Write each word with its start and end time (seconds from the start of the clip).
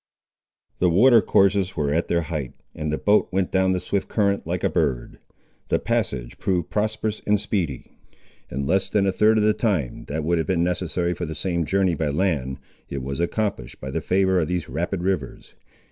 The 0.79 0.89
water 0.89 1.21
courses 1.21 1.75
were 1.77 1.93
at 1.93 2.07
their 2.07 2.21
height, 2.23 2.53
and 2.73 2.91
the 2.91 2.97
boat 2.97 3.29
went 3.31 3.51
down 3.51 3.71
the 3.71 3.79
swift 3.79 4.07
current 4.07 4.47
like 4.47 4.63
a 4.63 4.67
bird. 4.69 5.19
The 5.67 5.77
passage 5.77 6.39
proved 6.39 6.71
prosperous 6.71 7.21
and 7.27 7.39
speedy. 7.39 7.99
In 8.49 8.65
less 8.65 8.89
than 8.89 9.05
a 9.05 9.11
third 9.11 9.37
of 9.37 9.43
the 9.43 9.53
time, 9.53 10.05
that 10.05 10.23
would 10.23 10.39
have 10.39 10.47
been 10.47 10.63
necessary 10.63 11.13
for 11.13 11.27
the 11.27 11.35
same 11.35 11.65
journey 11.67 11.93
by 11.93 12.07
land, 12.09 12.57
it 12.89 13.03
was 13.03 13.19
accomplished 13.19 13.79
by 13.79 13.91
the 13.91 14.01
favour 14.01 14.39
of 14.39 14.47
those 14.47 14.67
rapid 14.67 15.03
rivers. 15.03 15.53